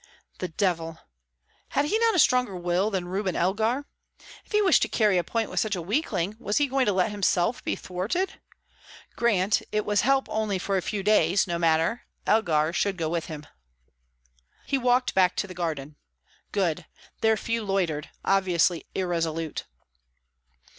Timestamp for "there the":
17.19-17.41